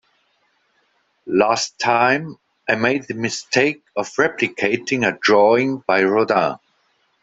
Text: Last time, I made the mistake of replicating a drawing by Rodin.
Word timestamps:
Last 1.27 1.77
time, 1.77 2.37
I 2.67 2.73
made 2.73 3.03
the 3.07 3.13
mistake 3.13 3.83
of 3.95 4.07
replicating 4.15 5.07
a 5.07 5.15
drawing 5.21 5.83
by 5.85 6.01
Rodin. 6.01 6.57